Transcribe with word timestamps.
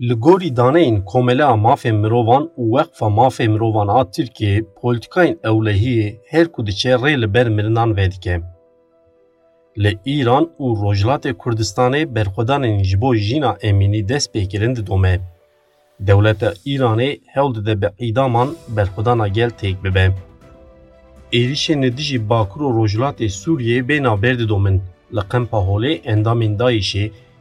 Li 0.00 0.14
gorî 0.14 0.56
daneyên 0.56 1.04
Komeleya 1.04 1.56
Mafên 1.56 1.94
Mirovan 1.94 2.50
û 2.58 2.62
Weqfa 2.74 3.06
Mafê 3.18 3.48
Mirovan 3.48 3.88
a 3.88 4.00
Tirkiyeyê 4.14 4.64
polîtikayên 4.78 5.36
ewlehiyê 5.44 6.16
her 6.30 6.52
ku 6.52 6.66
diçe 6.66 6.90
rê 6.90 7.22
li 7.22 7.34
ber 7.34 7.48
mirinan 7.48 7.96
vedike. 7.96 8.40
Li 9.78 9.98
Îran 10.06 10.44
û 10.58 10.66
Rojhilatê 10.82 11.32
Kurdistanê 11.32 12.14
berxwedanên 12.14 12.84
ji 12.84 13.00
bo 13.00 13.14
jîna 13.14 13.56
emînî 13.62 14.08
dest 14.08 14.34
pêkirin 14.34 14.76
didome. 14.76 15.20
Dewleta 16.06 16.52
Îranê 16.66 17.20
hewl 17.34 17.54
dide 17.54 17.82
bi 17.82 17.88
îdaman 18.08 18.48
berxwedana 18.76 19.28
gel 19.28 19.50
têk 19.50 19.84
bibe. 19.84 20.14
Êrişên 21.32 21.82
li 21.82 21.96
dijî 21.96 22.28
Bakur 22.30 22.60
û 22.60 22.68
Rojhilatê 22.78 23.28
Sûriyê 23.40 23.88
bêhna 23.88 24.22
berdidomin 24.22 24.82
li 25.16 25.20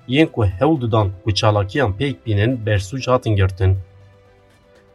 yên 0.07 0.27
ku 0.27 0.45
hewl 0.45 0.81
didan 0.81 1.11
ku 1.23 1.33
çalakiyan 1.33 1.91
pêk 1.99 2.15
bînin 2.25 2.65
bersûc 2.65 3.11
hatin 3.11 3.35
girtin. 3.35 3.77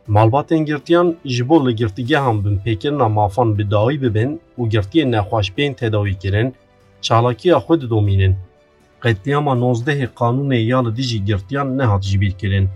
Malbatên 0.08 0.64
girtiyan 0.64 1.16
ji 1.24 1.48
bo 1.48 1.66
li 1.66 1.76
girtîgehan 1.76 2.36
binpêkirina 2.44 3.08
mafan 3.08 3.58
bi 3.58 3.70
dawî 3.70 4.02
bibin 4.02 4.40
û 4.58 4.68
girtiyên 4.68 5.12
nexweşbên 5.12 5.74
tedawîkirin, 5.74 6.54
çalakiya 7.02 7.56
xwe 7.56 7.80
didomînin. 7.80 8.36
Qetliyama 9.02 9.52
nozdehê 9.52 10.08
qanûnê 10.20 10.60
ya 10.70 10.88
li 10.88 10.96
dijî 10.96 11.24
girtiyan 11.24 11.78
nehat 11.78 12.02
jibîrkirin. 12.02 12.68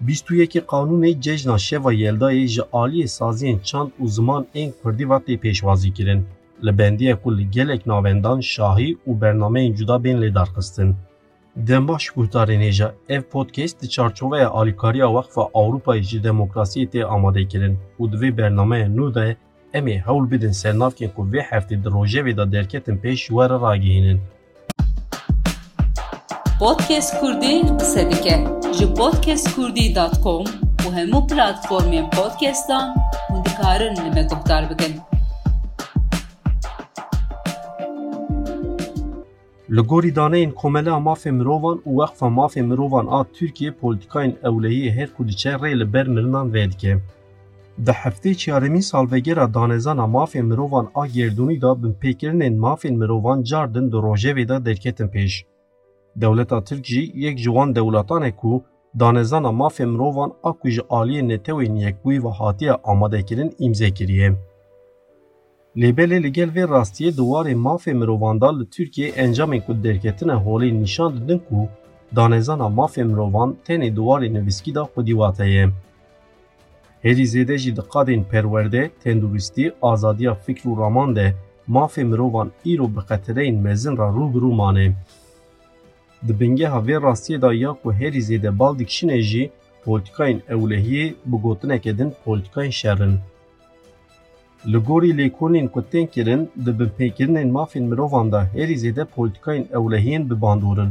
Bîst 0.00 0.30
û 0.30 0.34
yekê 0.42 0.60
qanûnê 0.72 1.20
cejna 1.20 1.58
şeva 1.58 1.92
Yeldayê 1.92 2.46
ji 2.46 2.62
aliyê 2.72 3.08
saziyên 3.18 3.58
çand 3.62 3.90
û 4.02 4.08
ziman 4.08 4.46
ên 4.54 4.72
Kurdî 4.82 5.10
ve 5.10 5.18
tê 5.26 5.34
pêşwazî 5.42 5.92
kirin. 5.92 6.26
Li 6.64 6.78
bendiye 6.78 7.16
ku 7.16 7.38
li 7.38 7.50
gelek 7.50 7.86
navendan 7.86 8.40
şahî 8.40 8.96
û 9.08 9.20
bernameyên 9.20 9.74
cuda 9.74 10.04
bên 10.04 10.16
lê. 10.22 10.30
Dembaş 11.56 12.10
guhdarên 12.10 12.60
hêja 12.60 12.92
ev 13.08 13.22
podcast 13.22 13.82
di 13.82 13.90
çarçoveya 13.90 14.50
alîkariya 14.50 15.06
Weqfa 15.06 15.42
Awropayê 15.42 16.02
ji 16.02 16.18
demokrasiyê 16.18 16.86
tê 16.90 17.04
amadekirin 17.04 17.78
û 18.00 18.12
di 18.12 18.16
vê 18.16 18.36
bernameya 18.36 18.86
nû 18.86 19.14
de 19.14 19.36
em 19.72 19.86
ê 19.86 19.98
hewl 20.06 20.30
bidin 20.30 20.52
sernavkên 20.52 21.10
ku 21.16 21.22
vê 21.32 21.40
heftê 21.50 21.84
di 21.84 21.88
rojevê 21.88 22.36
de 22.36 22.52
derketin 22.52 22.96
pêş 22.96 23.16
ji 23.16 23.26
we 23.26 23.48
re 23.48 23.60
ragihînin. 23.62 24.20
Podcast 26.60 27.20
Kurdî 27.20 27.62
qise 27.78 28.10
dike 28.10 28.44
ji 28.78 28.94
podcastkurdî.com 28.94 30.44
û 30.84 30.88
hemû 30.96 31.20
platformên 31.28 32.10
podcastan 32.10 32.96
hûn 33.28 33.44
dikarin 33.44 33.96
li 33.96 34.10
me 34.14 34.22
guhdar 34.22 34.70
bikin. 34.70 35.17
Li 39.76 39.80
gorî 39.80 40.16
daneyên 40.16 40.50
Komeleya 40.50 40.96
Mafê 40.96 41.30
Mirovan 41.30 41.78
û 41.86 41.90
Weqfa 42.00 42.26
Mafê 42.26 42.62
Mirovan 42.62 43.06
a 43.10 43.24
Tirkiye 43.24 43.70
polîtikayên 43.70 44.32
ewlehiyê 44.42 44.90
her 44.90 45.14
ku 45.16 45.28
diçe 45.28 45.50
rê 45.50 45.80
li 45.80 45.92
ber 45.92 46.06
mirinan 46.08 46.54
vedike. 46.54 46.98
Di 47.86 47.90
heftê 47.90 48.34
çaremîn 48.34 48.80
salvegera 48.80 49.54
danezana 49.54 50.06
mafên 50.06 50.42
mirovan 50.42 50.88
a 50.94 51.06
gerdûnî 51.06 51.60
da 51.60 51.66
binpêkirinên 51.66 52.56
mafên 52.58 52.96
mirovan 52.96 53.42
car 53.42 53.74
din 53.74 53.92
di 53.92 53.96
rojevê 53.96 54.48
de 54.48 54.64
derketin 54.64 55.08
pêş. 55.08 55.44
Dewleta 56.16 56.64
Tirk 56.64 56.84
jî 56.84 57.12
yek 57.14 57.38
ji 57.38 57.44
wan 57.44 57.74
dewletan 57.74 58.22
e 58.22 58.36
ku 58.36 58.64
danezana 59.00 59.52
mafên 59.52 59.88
mirovan 59.88 60.32
a 60.42 60.52
ku 60.52 60.68
ji 60.70 60.80
aliyê 60.80 61.28
netewên 61.28 61.74
yekbûyî 61.74 62.24
ve 62.24 62.28
hatiye 62.28 62.72
amadekirin 62.84 63.54
îmze 63.58 63.90
kiriye. 63.90 64.47
Lêbelê 65.80 66.18
li 66.24 66.30
gel 66.32 66.50
vê 66.56 66.64
rastiyê 66.76 67.10
di 67.16 67.22
warê 67.30 67.54
mafê 67.66 67.92
mirovan 68.00 68.40
da 68.40 68.50
li 68.58 68.64
Tirkiye 68.74 69.08
encamên 69.24 69.60
ku 69.66 69.72
derketine 69.84 70.32
holê 70.32 70.68
nîşan 70.80 71.10
didin 71.16 71.38
ku 71.48 71.68
danezana 72.16 72.66
mafê 72.78 73.04
mirovan 73.04 73.56
tenê 73.66 73.96
di 73.96 74.00
warê 74.08 74.28
nivîskî 74.34 74.74
da 74.74 74.82
xwedî 74.92 75.14
wateye. 75.20 75.68
Herî 77.02 77.24
zêde 77.34 77.56
jî 77.62 77.76
di 77.76 77.80
qadên 77.80 78.22
perwerde, 78.30 78.90
tenduristî, 79.04 79.72
azadiya 79.82 80.34
fikr 80.34 80.64
û 80.70 80.80
raman 80.80 81.16
de 81.16 81.34
mafê 81.68 82.04
mirovan 82.04 82.48
îro 82.72 82.86
bi 82.94 83.00
xetereyên 83.08 83.56
mezin 83.66 83.96
re 84.00 84.08
rûbirû 84.16 84.54
mane. 84.60 84.86
Di 86.26 86.40
bingeha 86.40 86.78
vê 86.86 86.96
rastiyê 87.08 87.42
da 87.42 87.52
ya 87.54 87.72
ku 87.82 87.92
herî 87.92 88.20
zêde 88.28 88.58
bal 88.58 88.78
dikişîne 88.78 89.22
jî 89.22 89.50
polîtikayên 89.84 90.40
ewlehiyê 90.54 91.14
bi 91.26 91.36
gotineke 91.36 91.98
din 91.98 92.12
polîtikayên 92.24 92.72
şerrin. 92.72 93.14
Li 94.72 94.78
gorî 94.88 95.10
lêkolîn 95.20 95.66
ku 95.74 95.80
tên 95.90 96.06
kirin 96.14 96.42
di 96.64 96.72
binpêkirinên 96.78 97.48
mafên 97.56 97.84
mirovan 97.90 98.26
da 98.32 98.40
herî 98.54 98.76
zêde 98.84 99.04
polîtikayên 99.14 99.64
ewlehiyên 99.78 100.30
bibandorin. 100.30 100.90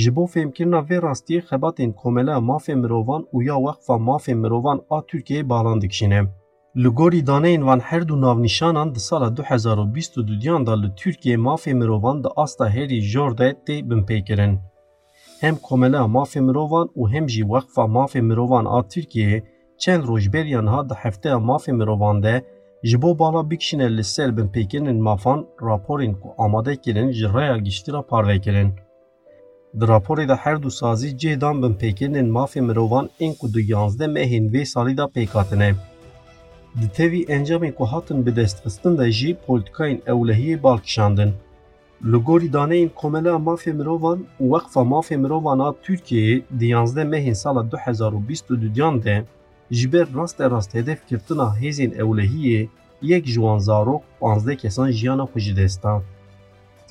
Ji 0.00 0.10
bo 0.16 0.24
fêmkirina 0.34 0.80
vê 0.88 0.98
rastiyê 1.08 1.40
xebatên 1.48 1.92
Komeleya 1.92 2.40
Mafê 2.50 2.74
Mirovan 2.82 3.22
û 3.34 3.36
ya 3.48 3.56
Weqfa 3.66 3.96
Mafê 4.08 4.34
Mirovan 4.34 4.78
a 4.90 4.98
Tirkiyeyê 5.08 5.48
balan 5.48 5.80
dikişîne. 5.80 6.20
Li 6.82 6.88
gorî 6.88 7.26
daneyên 7.26 7.66
van 7.66 7.80
her 7.80 8.08
du 8.08 8.20
navnîşanan 8.20 8.94
di 8.94 9.00
sala 9.00 9.28
2022 9.30 10.66
da 10.66 10.80
li 10.80 10.94
Tirkiye 10.96 11.36
mafê 11.36 11.74
mirovan 11.74 12.24
di 12.24 12.28
asta 12.36 12.70
herî 12.70 13.00
jor 13.02 13.38
de 13.38 13.56
tê 13.66 13.76
binpêkirin. 13.90 14.58
Hem 15.40 15.56
Komeleya 15.56 16.02
Mafê 16.02 16.40
Mirovan 16.40 16.88
û 16.96 17.10
hem 17.12 17.28
jî 17.28 17.42
Weqfa 17.42 17.82
Mafê 17.82 18.20
Mirovan 18.20 18.64
a 18.64 18.80
Tirkiyeyê 18.80 19.42
çend 19.78 20.08
rojberiya 20.08 20.62
niha 20.62 20.88
di 20.88 20.94
hefteya 20.94 21.34
mafê 21.34 21.72
mirovan 21.72 22.22
de 22.22 22.44
ji 22.82 23.02
bo 23.02 23.18
bala 23.18 23.50
bikişîne 23.50 23.96
li 23.96 24.04
ser 24.04 24.28
binpêkirinên 24.28 25.00
mafan 25.00 25.46
raporên 25.62 26.14
ku 26.20 26.28
amade 26.38 26.76
kirin 26.76 27.10
ji 27.12 27.26
rêya 27.26 27.58
giştîra 27.58 28.02
parve 28.02 28.40
kirin. 28.40 28.70
Di 29.80 29.84
raporê 29.84 30.28
de 30.28 30.34
her 30.34 30.62
du 30.62 30.70
sazî 30.70 31.18
cih 31.18 31.40
dan 31.40 31.56
binpêkirinên 31.62 32.28
mafê 32.30 32.60
mirovan 32.60 33.10
ên 33.20 33.34
ku 33.38 33.54
du 33.54 33.60
yanzde 33.60 34.04
mehên 34.04 34.52
vê 34.52 34.64
salî 34.64 34.96
da 34.96 35.04
pêkhatine. 35.04 35.74
Di 36.80 36.88
tevî 36.88 37.22
encamên 37.24 37.72
ku 37.72 37.84
hatin 37.84 38.26
bi 38.26 38.36
destxistin 38.36 38.98
de 38.98 39.10
jî 39.12 39.36
polîtikayên 39.46 40.00
ewlehiyê 40.06 40.62
balkişandin. 40.62 41.32
Li 42.04 42.16
gorî 42.16 42.90
Komeleya 42.94 43.34
Mafê 43.34 43.72
Mirovan 43.72 44.18
û 44.40 44.44
Weqfa 44.52 44.80
Mafê 44.80 45.16
Mirovan 45.16 45.58
a 45.58 45.74
Tirkiyeyê 45.84 47.34
sala 47.34 47.62
2022 47.62 49.04
de 49.04 49.24
جبر 49.70 50.06
راست 50.12 50.40
راست 50.40 50.76
هدف 50.76 51.06
کرتنا 51.06 51.50
هزین 51.50 52.00
اولهیه 52.00 52.68
یک 53.02 53.24
جوانزارو 53.24 53.92
زارو 53.92 54.02
پانزده 54.20 54.56
کسان 54.56 54.90
جیانا 54.90 55.26
خوش 55.26 55.52
دستان. 55.52 56.02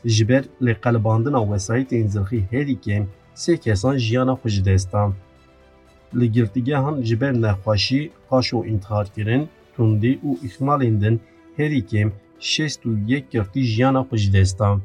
جبر 0.06 0.44
لقلباندنا 0.62 1.46
وسایت 1.46 1.94
انزرخی 1.94 2.47
هدی 2.52 2.75
کم 2.75 3.08
سه 3.34 3.58
کسان 3.58 3.97
جیانا 3.97 4.36
خوش 4.36 4.62
دستان. 4.62 5.13
لگرتگه 6.13 6.78
هن 6.80 7.02
جبر 7.02 7.31
نخواشی 7.31 8.12
خاشو 8.30 8.63
انتخار 8.68 9.06
کرن 9.16 9.47
تندی 9.78 10.19
او 10.22 10.40
اخمال 10.46 10.86
اندن 10.86 11.19
هدی 11.59 11.81
کم 11.81 12.12
شست 12.40 12.86
و 12.86 12.96
گرتی 13.31 13.63
جیانا 13.63 14.03
خوش 14.03 14.30
دستان. 14.30 14.81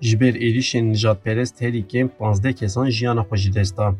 جبر 0.00 0.32
ایریش 0.42 0.76
نجات 0.76 1.18
پرست 1.24 1.62
هریکم 1.62 1.88
کم 1.88 2.08
پانزده 2.08 2.52
کسان 2.52 2.90
جیانا 2.90 3.22
خوش 3.22 3.50
دستان. 3.50 3.96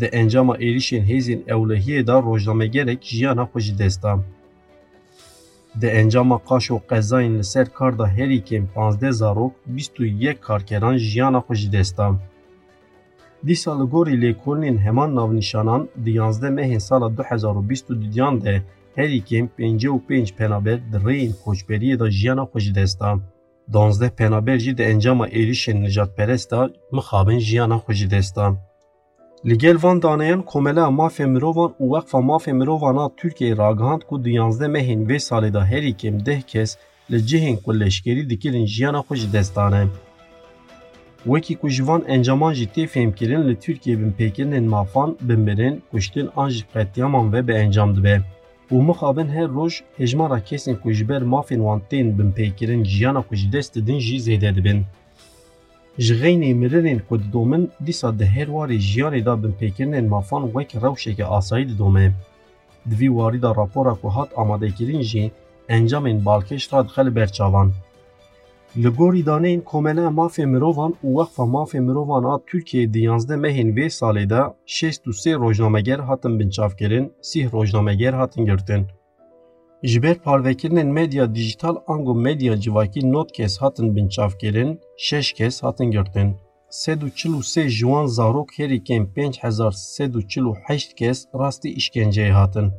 د 0.00 0.02
انجام 0.12 0.50
ایریشین 0.50 1.04
هیزین 1.04 1.40
اولهی 1.50 2.02
دا 2.02 2.18
روزنامه 2.18 2.66
گرک 2.66 3.00
جیانا 3.00 3.44
خوش 3.44 3.72
دستم. 3.80 4.24
د 5.80 5.84
انجام 5.84 6.36
قاش 6.36 6.70
و 6.70 6.78
قزاین 6.90 7.36
لسر 7.38 7.64
کار 7.64 7.92
دا 7.92 8.04
هری 8.04 8.40
کم 8.40 8.66
پانزده 8.74 9.10
زارو 9.10 9.52
بیستو 9.66 10.04
یک 10.04 10.40
کار 10.40 10.60
جیانا 10.96 11.40
خوش 11.40 11.68
دستم. 11.68 12.20
دی 13.46 13.54
سال 13.54 13.86
گوری 13.86 14.16
لیکولنین 14.16 14.78
همان 14.78 15.14
نو 15.14 15.32
نشانان 15.32 15.88
دی 16.04 16.10
یانزده 16.10 16.50
مهن 16.50 16.78
سال 16.78 17.00
2020 17.00 17.32
هزار 17.32 17.56
و 17.56 17.62
بیستو 17.62 17.94
ده 18.44 18.64
هری 18.96 19.20
کم 19.20 19.46
پینجه 19.46 19.90
و 19.90 19.98
پینج 19.98 20.32
پنابر 20.32 20.78
در 20.92 20.98
رین 21.04 21.32
خوشبری 21.32 21.96
دا 21.96 22.08
جیانا 22.08 22.44
خوش 22.44 22.72
دستم. 22.72 23.22
دانزده 23.72 24.08
پنابر 24.08 24.56
جی 24.56 24.72
ده 24.72 24.84
انجام 24.86 25.20
ایریشین 25.20 25.82
نجات 25.84 26.16
پرست 26.16 26.50
دا 26.50 26.70
مخابن 26.92 27.38
جیانا 27.38 27.78
خوش 27.78 28.06
دستم. 28.06 28.58
Li 29.44 29.58
gel 29.58 29.78
van 29.82 30.02
daneyan 30.02 30.42
Komeleya 30.42 30.86
Mafê 30.86 31.26
Mirovan 31.26 31.72
û 31.80 31.84
Weqfa 31.94 32.18
Mafê 32.18 32.52
Mirovan 32.52 32.96
a 32.96 33.10
Tirkiyeyê 33.18 33.58
ragihand 33.58 34.02
ku 34.08 34.24
di 34.24 34.30
yanzdeh 34.30 34.68
mehên 34.68 35.08
vê 35.08 35.18
salê 35.18 35.52
da 35.54 35.66
herî 35.66 35.92
kêm 35.96 36.26
deh 36.26 36.42
kes 36.42 36.76
li 37.10 37.26
cihên 37.26 37.56
ku 37.56 37.80
leşkerî 37.80 38.30
dikirin 38.30 38.66
jiyana 38.66 38.98
xwe 38.98 39.16
ji 39.16 39.32
destan 39.32 39.72
e. 39.72 39.86
Wekî 41.24 41.54
ku 41.60 41.68
ji 41.68 41.86
van 41.88 42.02
encaman 42.08 42.52
jî 42.52 42.66
tê 42.74 42.86
fêmkirin 42.86 43.48
li 43.48 43.56
Tirkiye 43.60 43.96
binpêkirinên 43.96 44.66
mafan, 44.68 45.16
binmirin, 45.20 45.82
kuştin 45.90 46.28
an 46.36 46.48
ji 46.48 46.64
qetiyaman 46.72 47.32
ve 47.32 47.48
bi 47.48 47.52
encam 47.52 47.96
dibe. 47.96 48.22
û 48.70 48.76
mixabin 48.88 49.28
her 49.36 49.48
roj 49.48 49.74
hejmara 49.98 50.40
kesên 50.40 50.76
ku 50.82 50.92
ji 50.92 51.08
ber 51.08 51.22
mafên 51.22 51.60
wan 51.66 51.80
tên 51.90 52.06
binpêkirin 52.18 52.84
jiyana 52.84 53.20
xwe 53.28 53.52
dest 53.52 53.74
jî. 53.76 54.84
Ji 55.98 56.14
xeynê 56.20 56.50
mirinên 56.54 57.00
ku 57.08 57.14
didomin 57.22 57.64
dîsa 57.86 58.18
di 58.18 58.26
her 58.34 58.48
warê 58.56 58.78
jiyanê 58.90 59.24
da 59.26 59.34
binpêkirinên 59.42 60.06
mafan 60.08 60.44
wek 60.54 60.70
rewşeke 60.82 61.24
asayî 61.24 61.68
didome. 61.68 62.06
Di 62.90 62.94
vî 63.00 63.08
warî 63.18 63.42
da 63.42 63.50
rapora 63.60 63.94
ku 64.00 64.08
hat 64.16 64.30
amadekirin 64.36 65.02
jî 65.10 65.24
encamên 65.68 66.18
balkêş 66.28 66.64
ra 66.72 66.78
dixe 66.86 67.02
li 67.06 67.16
ber 67.16 67.32
çavan. 67.32 67.68
Li 68.82 68.88
gorî 68.98 69.22
daneyên 69.26 69.60
Komeleya 69.70 70.08
Mafê 70.08 70.46
Mirovan 70.46 70.92
û 71.04 71.08
Wexfa 71.18 71.44
Mafê 71.54 71.80
Mirovan 71.80 72.24
a 72.32 72.34
Tirkiyeyê 72.48 72.92
di 72.94 73.00
yanzdeh 73.08 73.38
mehên 73.44 73.68
vê 73.76 73.86
salê 73.98 74.30
de 74.30 74.42
şêst 74.66 75.02
û 75.10 75.12
sê 75.22 75.32
rojnameger 75.42 75.98
hatin 75.98 76.40
binçavkirin, 76.40 77.12
sîh 77.22 77.52
rojnameger 77.52 78.12
hatin 78.12 78.44
girtin. 78.44 78.86
Ջբեր 79.86 80.16
Փարվեկիրն 80.22 80.80
են 80.80 80.88
մեդիա 80.94 81.24
դիջիտալ 81.34 81.76
անգո 81.94 82.14
մեդիա 82.22 82.54
ջվակի 82.62 83.02
նոտ 83.10 83.28
կես 83.36 83.52
հատն 83.62 83.90
բնչավկերեն 83.98 84.72
շեշ 85.08 85.28
կես 85.38 85.58
հատն 85.66 85.92
գրտեն 85.94 86.32
Սեդու 86.78 87.10
չլու 87.14 87.42
սե 87.50 87.64
Ժուան 87.76 88.08
Զարոկ 88.16 88.54
հերիկեն 88.56 89.06
5000 89.20 89.78
սեդու 89.82 90.24
չլու 90.26 90.56
8 90.74 90.98
կես 91.02 91.20
ռաստի 91.42 91.72
իշկենջեի 91.82 92.34
հատն 92.38 92.72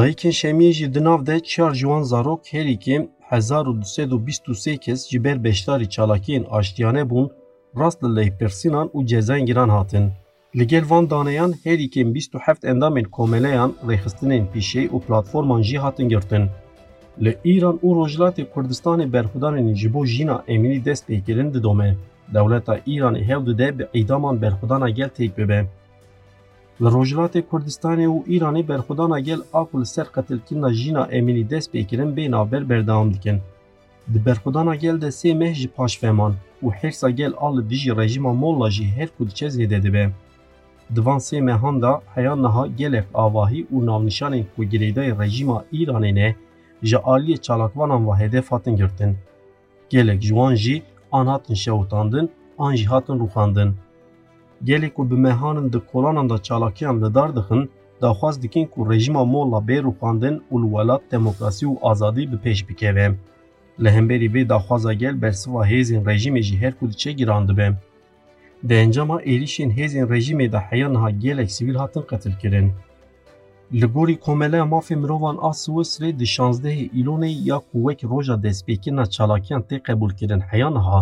Դայքեն 0.00 0.36
շեմիեջի 0.40 0.88
դնավ 0.96 1.28
դե 1.28 1.36
չար 1.52 1.78
Ժուան 1.82 2.08
Զարոկ 2.14 2.50
հերիկեն 2.56 3.06
1223 3.36 4.80
կես 4.88 5.06
ջբեր 5.12 5.44
բեշտարի 5.48 5.90
չալակին 5.92 6.48
աշտիանե 6.62 7.04
բուն 7.12 7.30
ռաստ 7.82 8.08
լեյ 8.16 8.34
պերսինան 8.40 8.92
ու 8.96 9.06
ջեզան 9.12 9.52
գիրան 9.52 9.76
հատն 9.76 10.10
Li 10.56 10.66
gel 10.66 10.84
van 10.90 11.10
daneyan 11.10 11.54
herîkên 11.64 12.14
27 12.14 12.66
endamên 12.66 13.04
komeleyan 13.04 13.74
rêxistinên 13.88 14.44
pîşê 14.52 14.88
û 14.88 15.00
platforman 15.00 15.62
jî 15.62 15.78
hatin 15.78 16.08
girtin. 16.08 16.48
Li 17.24 17.38
İran 17.44 17.76
û 17.82 17.88
Rojhilatê 17.98 18.44
Kurdistanê 18.54 19.12
berxudanên 19.12 19.74
ji 19.74 19.94
bo 19.94 20.06
jîna 20.06 20.44
emînî 20.48 20.84
dest 20.84 21.08
pêkirin 21.10 21.54
didome. 21.54 21.96
Dewleta 22.34 22.78
Îranê 22.78 23.22
hew 23.28 23.46
dide 23.46 23.78
bi 23.78 23.84
îdaman 23.94 24.42
berxudana 24.42 24.90
gel 24.90 25.08
têk 25.08 25.36
bibe. 25.38 25.66
Li 26.80 26.86
Rojhilatê 26.86 27.42
Kurdistanê 27.50 28.06
û 28.06 28.24
Îranê 28.26 28.68
berxudana 28.68 29.20
gel 29.20 29.40
a 29.52 29.64
ku 29.64 29.80
li 29.80 29.86
ser 29.86 30.06
qetilkirina 30.14 30.72
jîna 30.72 31.08
emînî 31.10 31.50
dest 31.50 31.74
pêkirin 31.74 32.16
bê 32.16 32.30
navber 32.30 32.68
berdewam 32.70 33.14
dikin. 33.14 33.38
Di 34.14 34.26
berxudana 34.26 34.74
gel 34.74 35.00
de 35.00 35.06
sê 35.06 35.34
meh 35.34 35.54
ji 35.54 35.68
paşveman 35.68 36.34
û 36.62 36.66
hêrsa 36.80 37.10
gel 37.10 37.32
a 37.36 37.56
li 37.56 37.70
dijî 37.70 37.96
rejima 37.96 38.32
molla 38.32 38.70
jî 38.70 38.84
her 38.96 39.08
ku 39.18 39.28
diçe 39.28 39.46
zêde 39.46 39.82
dibe. 39.82 40.10
Di 40.96 41.06
van 41.06 41.18
sê 41.18 41.40
mehan 41.40 41.82
da 41.82 42.02
heya 42.14 42.36
niha 42.36 42.66
gelek 42.66 43.04
avahî 43.14 43.62
û 43.74 43.76
navnîşanên 43.86 44.44
ku 44.56 44.64
girêdayê 44.64 45.12
rejîma 45.22 45.64
Îranê 45.72 46.14
ne 46.14 46.34
ji 46.82 46.96
aliyê 46.96 47.36
çalakvanan 47.40 48.08
ve 48.08 48.14
hedef 48.16 48.52
hatin 48.52 48.76
girtin. 48.76 49.16
Gelek 49.90 50.22
ji 50.22 50.28
wan 50.28 50.54
jî 50.54 50.82
an 51.12 51.26
hatin 51.26 51.54
şewitandin, 51.54 52.30
an 52.58 52.74
jî 52.74 52.86
hatin 52.86 53.18
rûxandin. 53.18 53.70
Gelek 54.64 54.94
ku 54.96 55.10
bi 55.10 55.14
mehanin 55.14 55.72
di 55.72 55.80
kolanan 55.92 56.30
da 56.30 56.42
çalakiyan 56.42 57.02
li 57.02 57.14
dar 57.14 57.36
dixin, 57.36 57.70
daxwaz 58.02 58.42
dikin 58.42 58.66
ku 58.66 58.90
rejima 58.90 59.24
molla 59.24 59.58
bê 59.68 59.78
rûxandin 59.82 60.40
û 60.52 60.54
li 60.62 60.68
welat 60.74 61.02
demokrasî 61.12 61.66
û 61.66 61.78
azadî 61.82 62.32
bi 62.32 62.36
pêş 62.44 62.68
bikeve. 62.68 63.14
Li 63.82 63.90
hemberî 63.90 64.28
vê 64.34 64.48
daxwaza 64.48 64.92
gel 64.92 65.22
bersiva 65.22 65.66
hêzên 65.66 66.02
د 68.68 68.70
انجام 68.84 69.10
êrişên 69.32 69.70
hêzên 69.78 70.06
rejîmê 70.14 70.52
de 70.52 70.60
heya 70.68 70.88
niha 70.88 71.10
gelek 71.10 71.50
sivîl 71.56 71.76
hatin 71.82 72.02
qetil 72.10 72.34
kirin. 72.40 72.72
Li 73.80 73.86
gorî 73.94 74.16
komeleya 74.26 74.64
mafê 74.74 74.96
mirovan 75.02 75.36
a 75.48 75.50
Swîsrê 75.62 76.10
di 76.18 76.26
şanzdehê 76.34 76.84
îlonê 77.00 77.30
ya 77.48 77.58
ku 77.68 77.76
wek 77.86 78.00
roja 78.10 78.36
destpêkirina 78.44 79.10
çalakiyan 79.10 79.62
tê 79.68 79.76
qebûl 79.86 80.12
kirin 80.18 80.40
heya 80.40 80.70
niha, 80.70 81.00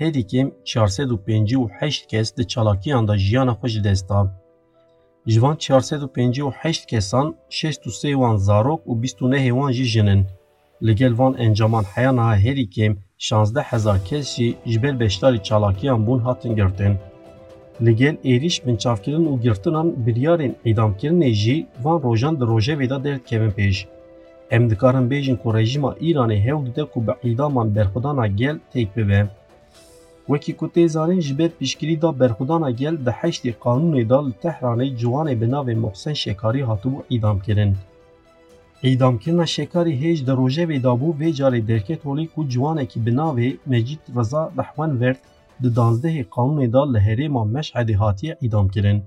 herî 0.00 0.22
kêm 0.30 0.48
çarsed 0.70 1.10
û 1.14 1.16
pêncî 1.26 1.56
û 1.62 1.68
heşt 1.78 2.06
kes 2.10 2.36
di 2.36 2.48
çalakiyan 2.52 3.08
da 3.08 3.18
jiyana 3.18 3.54
xwe 3.58 3.68
ji 3.68 3.84
dest 3.84 4.08
da. 4.08 4.20
Ji 5.26 5.42
van 5.42 5.56
çarsed 5.64 6.02
û 6.06 6.08
pêncî 6.16 6.42
û 6.48 6.50
heşt 6.62 6.86
kesan, 6.90 7.26
şeşt 7.58 7.82
û 7.88 7.90
sê 8.00 8.10
wan 8.20 8.36
zarok 8.36 8.80
û 8.90 9.02
bîst 9.02 9.18
û 9.22 9.26
nehê 9.34 9.50
wan 9.58 9.72
jî 9.72 9.84
jin 9.84 10.06
in. 10.14 10.22
Li 10.86 10.94
gel 10.94 11.18
van 11.18 11.34
encaman 11.34 11.84
heya 11.94 12.12
niha 12.12 12.36
herî 12.36 12.66
kêm 12.74 12.92
16 13.22 13.62
هزار 13.62 13.98
کسی 13.98 14.56
جبل 14.66 14.96
بشتاری 14.96 15.38
چالاکیان 15.38 16.04
بون 16.04 16.20
هاتن 16.20 16.54
گرتن. 16.54 16.98
لگل 17.80 18.16
ایریش 18.22 18.60
بنچافکرین 18.60 19.26
و 19.26 19.36
گرتنان 19.38 19.90
بریارین 19.90 20.54
ایدامکرین 20.62 21.32
جی 21.32 21.66
وان 21.82 22.02
روژان 22.02 22.34
در 22.34 22.46
روژه 22.46 22.74
ویدا 22.74 22.98
درد 22.98 23.26
کمین 23.26 23.50
پیش. 23.50 23.86
Em 24.50 24.70
dikarin 24.70 25.10
bêjin 25.10 25.36
ku 25.36 25.54
rejima 25.54 25.94
Îranê 26.06 26.38
hewl 26.46 26.66
dide 26.66 26.84
ku 26.92 27.06
bi 27.06 27.12
îdaman 27.30 27.74
berxudana 27.76 28.26
gel 28.26 28.56
têk 28.72 28.88
bibe. 28.96 29.28
Wekî 30.26 30.52
ku 30.56 30.66
tê 30.74 30.88
zarên 30.88 31.20
ji 31.20 31.38
ber 31.38 31.50
piştgirî 31.58 32.02
da 32.02 32.20
berxudana 32.20 32.70
gel 32.70 32.96
di 33.06 33.10
heştê 33.10 33.52
qanûnê 33.64 34.08
da 34.08 34.26
li 34.26 34.32
Tehranê 34.42 34.96
ciwanê 35.00 35.40
bi 35.40 35.44
navê 35.44 35.74
Mohsen 35.74 36.12
Şekarî 36.12 36.60
hatibû. 36.60 36.98
Îdamkirina 38.82 39.46
Şekarî 39.46 39.94
hêj 40.02 40.26
di 40.26 40.30
rojevê 40.30 40.82
da 40.82 40.88
bû 40.88 41.08
vê 41.20 41.30
carê 41.38 41.68
derket 41.68 42.04
holî 42.04 42.28
ku 42.28 42.48
ciwanekî 42.48 43.06
bi 43.06 43.10
navê 43.10 43.56
Mecîd 43.66 44.02
Reza 44.16 44.52
Rehwenverd 44.58 45.16
di 45.62 45.68
danzdehê 45.78 46.24
qanûnê 46.34 46.72
da 46.72 46.92
li 46.92 46.98
herêma 46.98 47.42
Meşhedê 47.54 47.94
hatiye 47.94 48.38
îdamkirin. 48.42 49.02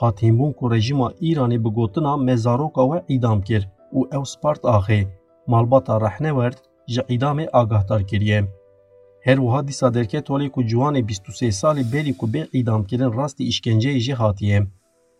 Hatînbûn 0.00 0.52
ku 0.52 0.70
rejîma 0.70 1.08
Îranê 1.28 1.64
bi 1.64 1.68
gotina 1.68 2.16
mezaroka 2.16 2.84
we 2.90 3.16
îdam 3.16 3.40
kir 3.42 3.68
û 3.92 4.00
ew 4.16 4.24
spart 4.24 4.62
axê, 4.64 5.06
malbata 5.46 6.00
Rehnewerd 6.00 6.58
ji 6.86 7.00
îdamê 7.00 7.48
agahdar 7.52 8.06
kiriye. 8.06 8.40
Her 9.20 9.36
wiha 9.36 9.68
dîsa 9.68 9.94
derket 9.94 10.28
holê 10.28 10.50
ku 10.50 10.62
ciwanê 10.62 11.02
23 11.08 11.54
salî 11.54 11.92
berî 11.92 12.16
ku 12.16 12.26
bê 12.26 12.42
îdamkirin 12.60 13.12
rastî 13.18 13.44
îşkenceyê 13.44 13.98
jî 13.98 14.14
hatiye. 14.14 14.66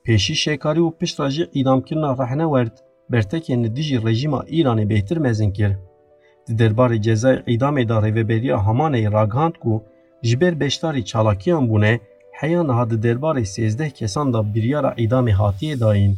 Pêşî 0.05 0.35
şekarî 0.35 0.81
û 0.81 0.99
piştra 0.99 1.31
jî 1.31 1.45
îdamkirina 1.55 2.11
Rehnewerd 2.19 2.77
bertekên 3.13 3.65
li 3.65 3.77
dijî 3.77 3.99
rejîma 4.07 4.41
Îranê 4.59 4.85
bêhtir 4.93 5.19
mezin 5.19 5.51
kir. 5.51 5.73
Di 6.47 6.53
derbarê 6.61 6.99
cezayê 7.07 7.45
îdamê 7.55 7.89
da 7.89 7.97
rêveberiya 8.05 8.57
Hamaneyê 8.67 9.13
ragihand 9.13 9.55
ku 9.63 9.83
ji 10.23 10.41
ber 10.41 10.61
beşdarî 10.61 11.05
çalakiyan 11.05 11.69
bûne 11.71 12.01
heya 12.33 12.63
niha 12.63 12.91
di 12.91 12.95
derbarê 12.95 13.45
sêzdeh 13.55 13.91
kesan 13.91 14.33
da 14.33 14.55
biryara 14.55 14.93
îdamê 15.05 15.33
hatiye 15.33 15.81
dayîn. 15.81 16.17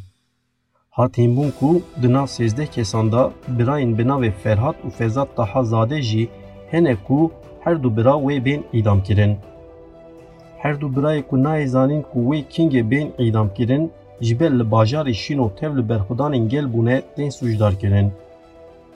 Hatînbûn 0.90 1.50
ku 1.58 1.82
di 2.02 2.12
nav 2.12 2.26
sêzdeh 2.26 2.66
kesan 2.66 3.12
da 3.12 3.32
birayên 3.58 3.98
bi 3.98 4.02
navê 4.02 4.30
Ferhat 4.42 4.76
û 4.86 4.90
Fezat 4.90 5.36
Taha 5.36 5.64
Zade 5.64 6.02
jî 6.02 6.28
hene 6.70 6.96
ku 7.06 7.32
her 7.64 7.82
du 7.82 7.96
bira 7.96 8.10
wê 8.10 8.44
bên 8.44 8.64
îdamkirin. 8.72 9.36
Her 10.58 10.80
du 10.80 10.86
birayê 10.86 11.22
ku 11.22 11.36
nayê 11.36 11.66
zanîn 11.66 12.02
ku 12.02 12.18
wê 12.18 12.44
kingê 12.50 12.90
bên 12.90 13.08
îdamkirin 13.18 13.92
ji 14.20 14.40
ber 14.40 14.58
li 14.58 14.62
bajarê 14.62 15.14
şîn 15.14 15.38
û 15.38 15.48
tev 15.58 15.72
li 15.78 15.88
berxudanên 15.88 16.48
gel 16.48 16.66
bûne 16.74 17.02
tên 17.16 17.30
sûcdarkirin. 17.30 18.08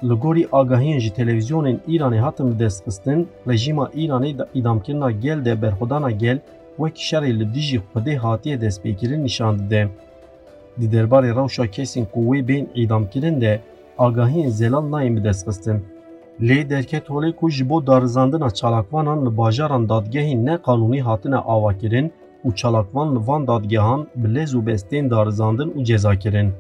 Li 0.09 0.15
gorî 0.15 0.45
agahiyên 0.53 1.01
ji 1.01 1.11
televizyonên 1.13 1.79
Îranê 1.89 2.19
hatin 2.19 2.59
destxistin, 2.59 3.29
rejîma 3.49 3.87
Îranê 3.87 4.39
de 4.39 4.45
îdamkirina 4.55 5.11
gel 5.11 5.45
de 5.45 5.63
berxudana 5.63 6.11
gel 6.11 6.39
wek 6.77 6.97
şerê 6.97 7.39
li 7.39 7.55
dijî 7.55 7.79
Xwedê 7.79 8.17
hatiye 8.17 8.57
destpêkirin 8.57 9.23
nîşan 9.25 9.59
dide. 9.59 9.89
Di 10.81 10.87
derbarê 10.97 11.31
rewşa 11.37 11.67
kesên 11.67 12.05
ku 12.13 12.21
wê 12.21 12.49
bên 12.49 12.69
îdamkirin 12.75 13.41
de 13.41 13.61
agahiyên 13.99 14.49
zelal 14.49 14.91
nayên 14.91 15.17
bi 15.17 15.25
destxistin. 15.25 15.85
Lê 16.41 16.71
derket 16.71 17.09
holê 17.09 17.33
ku 17.33 17.51
ji 17.51 17.69
bo 17.69 17.87
darizandina 17.87 18.51
çalakvanan 18.51 19.27
li 19.27 19.39
bajaran 19.39 19.89
dadgehên 19.89 20.47
neqanûnî 20.47 21.01
hatine 21.01 21.37
avakirin 21.37 22.13
û 22.45 22.55
çalakvan 22.55 23.09
li 23.17 23.21
van 23.27 23.47
dadgehan 23.47 24.07
bi 24.17 24.35
lez 24.35 24.55
û 24.55 24.67
bestên 24.67 25.11
darizandin 25.11 25.71
û 25.79 25.85
cezakirin. 25.85 26.53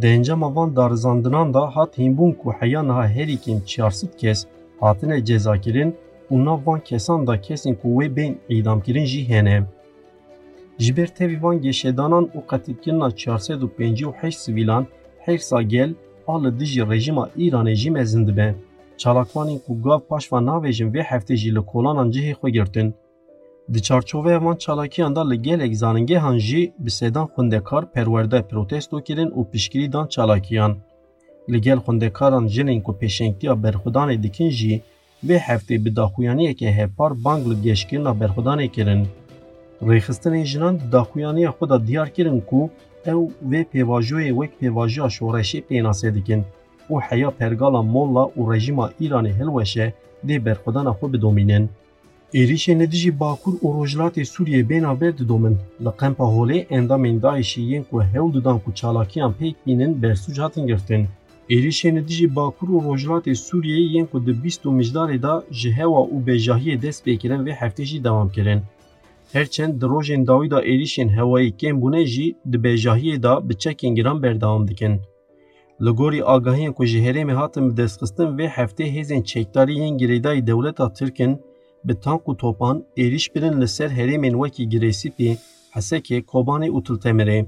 Di 0.00 0.06
encama 0.06 0.54
van 0.56 0.76
darizandinan 0.76 1.54
da 1.54 1.76
hat 1.76 1.98
hînbûn 1.98 2.32
ku 2.40 2.52
heya 2.52 2.82
niha 2.82 3.06
herîkên 3.08 3.64
çarsît 3.66 4.16
kes 4.16 4.46
hatine 4.80 5.24
cezakirin 5.24 5.96
û 6.30 6.44
nav 6.44 6.60
van 6.66 6.80
kesan 6.80 7.26
da 7.26 7.34
kesên 7.36 7.74
ku 7.80 7.88
wê 7.88 8.16
bên 8.16 8.32
îdamkirin 8.50 9.04
jî 9.04 9.28
hene. 9.28 9.62
Ji 10.78 10.96
ber 10.96 11.06
tevî 11.06 11.42
van 11.42 11.60
geşedanan 11.60 12.24
û 12.36 12.38
qetilkirina 12.50 13.10
çarsed 13.10 13.60
û 13.66 13.68
pêncî 13.78 14.04
û 14.04 14.12
heşt 14.20 14.38
sivîlan 14.38 14.86
hersa 15.18 15.62
gel 15.62 15.94
a 16.26 16.42
li 16.42 16.58
dijî 16.58 16.90
rejîma 16.90 17.28
Îranê 17.36 17.74
jî 17.74 17.90
mezin 17.90 18.26
dibe. 18.26 18.54
Çalakvanên 18.98 19.58
ku 19.66 19.82
gav 19.82 20.00
paş 20.08 20.32
ve 20.32 20.36
navêjin 20.36 20.92
vê 20.94 21.02
heftê 21.02 21.36
jî 21.36 21.54
li 21.54 21.60
kolanan 21.70 22.10
cihê 22.10 22.32
xwe 22.32 22.50
girtin. 22.50 22.94
Di 23.68 23.82
çarçoveya 23.82 24.44
van 24.44 24.56
çalakiyan 24.56 25.16
da 25.16 25.28
li 25.28 25.42
gelek 25.42 25.76
zanîngehan 25.76 26.38
jî 26.38 26.72
bi 26.78 26.90
sedan 26.90 27.26
xwendekar 27.26 27.92
perwerde 27.92 28.42
protesto 28.48 29.00
kirin 29.00 29.30
û 29.30 29.50
piştgirî 29.50 29.92
dan 29.92 30.06
çalakiyan. 30.06 30.76
Li 31.50 31.60
gel 31.60 31.78
xwendekaran 31.78 32.46
jinên 32.46 32.82
ku 32.82 32.92
pêşengtiya 33.00 33.54
berxudanê 33.62 34.22
dikin 34.22 34.50
jî 34.50 34.82
vê 35.26 35.38
heftê 35.38 35.84
bi 35.84 35.96
daxuyaniyekê 35.96 36.72
hevpar 36.72 37.24
bang 37.24 37.42
li 37.50 37.62
geşkirina 37.62 38.10
berxudanê 38.10 38.68
kirin. 38.68 39.06
Rêxistinên 39.82 40.44
jinan 40.44 40.80
di 40.80 40.92
daxuyaniya 40.92 41.50
xwe 41.50 41.68
da 41.68 41.86
diyar 41.86 42.08
kirin 42.14 42.40
ku 42.40 42.70
ew 43.06 43.20
vê 43.50 43.64
pêvajoyê 43.72 44.30
wek 44.38 44.52
pêvajiya 44.60 45.06
şoreşê 45.16 45.62
pênasê 45.68 46.14
dikin 46.14 46.44
û 46.90 47.00
heya 47.00 47.30
pergala 47.30 47.82
molla 47.82 48.24
û 48.38 48.52
rejîma 48.52 48.90
Îranê 49.00 49.32
hilweşe 49.38 49.92
dê 50.26 50.44
berxudana 50.44 50.90
xwe 50.90 51.12
bidomînin. 51.12 51.70
Êrişê 52.40 52.78
nedijî 52.78 53.20
Bakur 53.20 53.54
û 53.64 53.66
Rojhilatê 53.76 54.24
Sûriyê 54.32 54.62
bênaber 54.70 55.18
didomin. 55.18 55.56
Li 55.84 55.90
Qempa 56.00 56.24
Holê 56.24 56.58
endamên 56.76 57.22
Daişî 57.22 57.60
yên 57.62 57.84
ku 57.90 58.02
hewl 58.02 58.34
didan 58.34 58.58
ku 58.58 58.74
çalakiyan 58.74 59.32
pêk 59.40 59.54
bînin 59.66 60.02
bersûc 60.02 60.40
hatin 60.40 60.66
girtin. 60.66 61.02
Êrişên 61.50 62.08
dijî 62.08 62.36
Bakur 62.36 62.68
û 62.68 62.78
Rojhilatê 62.88 63.34
Sûriyeyê 63.46 63.86
yên 63.94 64.06
ku 64.06 64.26
di 64.26 64.44
bîst 64.44 64.62
û 64.66 64.70
mijdarê 64.78 65.22
da 65.22 65.44
ji 65.50 65.72
hewa 65.72 66.02
û 66.14 66.16
bêjahiyê 66.26 66.82
dest 66.82 67.06
pêkirin 67.06 67.44
vê 67.46 67.52
heftê 67.60 67.84
jî 67.84 68.04
dewam 68.04 68.28
kirin. 68.34 68.60
Herçend 69.32 69.80
di 69.80 69.86
rojên 69.92 70.26
dawî 70.26 70.50
da 70.50 70.60
êrişên 70.72 71.08
hewayî 71.16 71.50
kêm 71.60 71.76
bûne 71.82 72.06
jî 72.06 72.36
di 72.52 73.22
da 73.22 73.48
bi 73.48 73.54
giran 73.94 74.22
berdewam 74.22 74.68
dikin. 74.68 75.00
Li 75.84 75.90
gorî 75.90 76.20
ku 76.76 76.84
ji 76.86 76.98
herêmê 77.06 77.32
hatin 77.32 77.70
bi 77.70 77.76
destxistin 77.76 78.28
vê 78.38 78.46
heftê 78.48 78.86
hêzên 78.96 79.24
çekdarî 79.24 79.72
yên 79.72 79.98
girêdayî 79.98 80.46
dewleta 80.46 80.92
bi 81.84 81.94
tank 82.00 82.22
û 82.30 82.36
topan 82.36 82.84
êriş 82.96 83.34
birin 83.34 83.60
li 83.60 83.68
ser 83.68 83.90
herêmên 83.98 84.34
wekî 84.42 84.64
Girêsîpê, 84.72 85.36
Hesekê, 85.74 86.18
Kobanê 86.24 86.68
û 86.76 86.78
Tultemirê. 86.86 87.46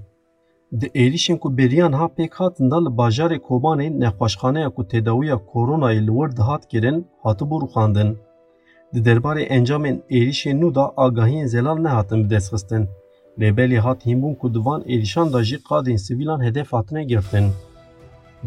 Di 0.81 0.87
êrişên 0.87 1.39
ku 1.39 1.59
beriyan 1.59 1.93
ha 1.93 2.07
pêk 2.17 2.33
hatin 2.39 2.71
da 2.71 2.79
li 2.85 2.91
bajarê 3.01 3.39
Kobanê 3.49 4.01
nexweşxaneya 4.01 4.71
ku 4.71 4.83
têdawiya 4.83 5.37
koronayê 5.51 6.01
li 6.07 6.13
wir 6.19 6.37
dihat 6.37 6.69
kirin 6.71 7.07
hatibû 7.23 7.57
rûxandin. 7.63 8.17
Di 8.95 8.99
derbarê 8.99 9.45
encamên 9.57 9.97
êrişên 10.11 10.61
nû 10.61 10.75
da 10.75 10.93
agahiyên 10.97 11.47
zelal 11.47 11.79
nehatin 11.79 12.25
bi 12.25 12.31
destxistin. 12.31 12.89
Lêbelê 13.39 13.79
hat 13.79 14.07
hînbûn 14.07 14.35
ku 14.35 14.55
di 14.55 14.65
van 14.65 14.81
êrişan 14.83 15.33
da 15.33 15.41
jî 15.45 15.57
qadên 15.69 15.97
sivîlan 15.97 16.41
hedef 16.43 16.73
hatine 16.73 17.05
girtin. 17.05 17.47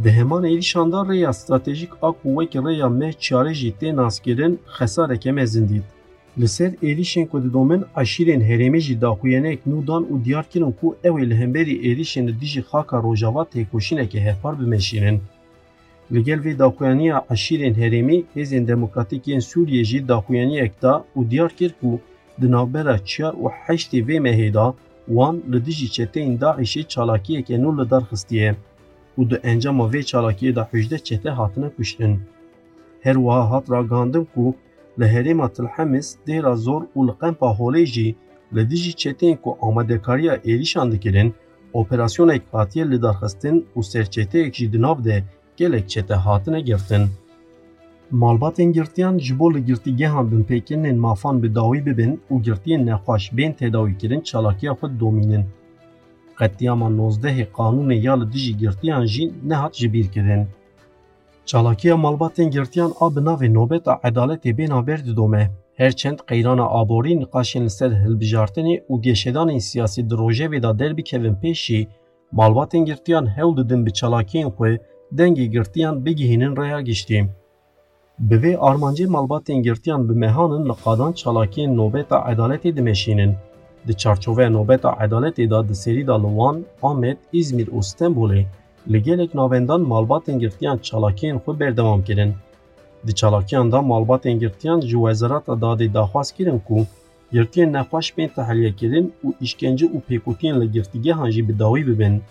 دهمان 0.04 0.20
همان 0.20 0.46
ایل 0.46 0.62
شاندار 0.62 1.08
ریا 1.08 1.30
استراتیجیک 1.30 1.90
آق 2.02 2.18
بوه 2.24 2.46
که 2.46 2.62
ریا 2.62 2.90
مه 2.90 3.14
چاره 3.14 3.54
جیتی 3.54 3.92
ناسکرین 3.92 4.58
خساره 4.68 5.18
که 5.18 5.32
مه 5.32 5.46
لسر 6.38 6.72
ایل 6.82 7.04
شنکو 7.04 7.40
دی 7.40 7.50
دومن 7.50 7.86
اشیرین 7.96 8.42
هرمی 8.42 8.80
جی 8.82 8.96
داخوینه 8.96 9.50
اک 9.50 9.62
نو 9.68 9.82
دان 9.82 10.04
او 10.10 10.18
دیار 10.18 10.46
کنون 10.52 10.72
کو 10.72 10.88
اوی 11.06 11.26
لهمبری 11.26 11.76
ایل 11.86 12.04
شنو 12.04 12.32
دیجی 12.32 12.62
خاکا 12.62 13.00
روژاوا 13.00 13.44
تیکوشینه 13.44 14.06
که 14.08 14.20
هفار 14.20 14.56
بمشینن. 14.56 15.18
لگل 16.12 16.40
وی 16.40 16.54
داخوینی 16.54 17.12
اشیرین 17.30 17.76
هرمی 17.82 18.18
هزین 18.36 18.64
دموکراتیکی 18.64 19.32
این 19.32 19.40
سوریه 19.40 19.84
جی 19.84 20.00
داخوینی 20.00 20.62
اکتا 20.62 21.06
او 21.14 21.24
دیار 21.24 21.52
کر 21.60 21.72
کو 21.82 21.98
دنابرا 22.42 22.98
چیار 22.98 23.36
و 23.36 23.52
حشتی 23.66 24.02
وی 24.02 24.20
مهیدا 24.20 24.68
وان 25.08 25.36
لدیجی 25.52 25.88
چتین 25.88 26.36
دا 26.36 26.54
ایشی 26.54 26.84
چالاکی 26.84 27.38
اکنون 27.38 27.80
لدار 27.80 28.04
خستیه. 28.04 28.56
Û 29.18 29.30
di 29.30 29.36
encama 29.52 29.86
vê 29.94 30.02
çalakiyê 30.12 30.56
da 30.56 30.68
hejde 30.72 31.00
çete 31.00 31.30
hatine 31.30 31.70
kuştin. 31.70 32.20
Her 33.02 33.14
wiha 33.14 33.52
hat 33.52 33.72
ragandin 33.72 34.28
ku 34.34 34.56
li 35.00 35.06
herêma 35.06 35.48
Tilhemis 35.56 36.08
dêra 36.28 36.56
zor 36.56 36.82
û 36.96 37.08
li 37.08 37.14
qempa 37.22 37.48
holê 37.60 37.86
jî 37.86 38.16
li 38.56 38.70
dijî 38.70 38.94
çeteyên 38.94 39.38
ku 39.44 39.58
amadekariya 39.62 40.36
êrişan 40.36 40.92
dikirin, 40.92 41.34
operasyonek 41.74 42.42
hatiye 42.52 42.86
li 42.92 43.02
darxistin 43.02 43.66
û 43.76 43.84
serçeteyek 43.84 44.56
jî 44.56 44.74
di 44.74 44.82
nav 44.82 45.04
de 45.04 45.24
gelek 45.58 45.90
çete 45.90 46.14
hatine 46.14 46.62
girtin. 46.62 47.04
Malbatên 48.12 48.74
girtiyan 48.74 49.20
ji 49.20 49.40
bo 49.40 49.54
li 49.54 49.66
girtîgehan 49.66 50.26
binpêkirinên 50.32 50.98
mafan 50.98 51.44
bi 51.44 51.56
dawî 51.56 51.86
bibin 51.86 52.22
û 52.32 52.44
girtiyên 52.44 52.86
nexweş 52.86 53.38
bên 53.38 53.54
tedawîkirin 53.54 54.22
çalakiya 54.22 54.74
xwe 54.74 55.00
domînin. 55.00 55.46
قتیاما 56.40 56.90
19 56.90 57.44
قانون 57.44 57.92
یال 57.92 58.30
دیجی 58.30 58.54
گرتیان 58.54 59.06
جین 59.06 59.32
نهات 59.44 59.74
جبیر 59.74 60.08
کردن. 60.08 60.48
چالاکی 61.46 61.94
مالباتین 61.94 62.50
گرتیان 62.50 62.92
آب 63.00 63.20
ناو 63.20 63.44
نوبت 63.44 63.88
عدالت 64.04 64.48
بینا 64.48 64.82
برد 64.82 65.06
دومه. 65.06 65.50
هرچند 65.80 66.22
قیران 66.28 66.60
آبوری 66.60 67.16
نقاشین 67.16 67.68
سر 67.68 67.92
هلبجارتنی 67.94 68.82
و 68.90 68.98
گشدان 68.98 69.60
سیاسی 69.60 70.04
دروژه 70.04 70.48
ویدا 70.48 70.72
دربی 70.72 71.04
کوین 71.10 71.36
پیشی 71.36 71.88
مالباتین 72.34 72.84
گرتیان 72.84 73.28
هول 73.28 73.56
دیدن 73.56 73.84
به 73.84 73.92
چالاکین 73.92 74.50
خوی 74.50 74.80
دنگی 75.18 75.50
گرتیان 75.50 76.04
بگیهینن 76.04 76.56
رایا 76.56 76.82
گشتیم. 76.82 77.36
به 78.20 78.38
وی 78.38 78.56
آرمانجی 78.56 79.06
مالباتین 79.06 79.62
گرتیان 79.62 80.08
به 80.08 80.14
مهانن 80.14 80.64
لقادان 80.68 81.14
چالاکین 81.14 81.76
نوبت 81.76 82.14
عدالتی 82.14 82.72
دمشینن. 82.72 83.36
Di 83.88 83.98
çarçoveya 83.98 84.50
nobeta 84.50 84.90
edaletê 84.90 85.50
da 85.50 85.70
di 85.70 85.76
serî 85.76 86.08
da 86.08 86.16
li 86.22 86.28
Wan, 86.28 86.66
Amed, 86.84 87.18
İzmir 87.34 87.68
û 87.68 87.80
Stenbolê 87.90 88.46
li 88.92 89.04
gelek 89.04 89.36
navendan 89.36 89.82
malbatên 89.82 90.40
girtiyan 90.40 90.78
çalakiyên 90.78 91.38
xwe 91.38 91.60
berdewam 91.60 92.04
kirin. 92.04 92.34
Di 93.08 93.16
çalakiyan 93.16 93.72
da 93.72 93.82
malbatên 93.82 94.40
girtiyan 94.40 94.82
ji 94.82 94.98
Wezarata 95.06 95.54
Dadê 95.54 95.94
daxwaz 95.94 96.32
kirin 96.32 96.60
ku 96.60 96.86
girtiyên 97.32 97.74
nexweş 97.74 98.18
bên 98.18 98.30
tehliyekirin 98.30 99.14
û 99.26 99.34
îşkence 99.42 99.86
û 99.86 99.98
pêkutiyên 100.10 100.62
li 100.62 100.72
girtîgehan 100.72 101.30
jî 101.30 101.50
bi 101.50 101.60
dawî 101.60 101.88
bibin. 101.88 102.22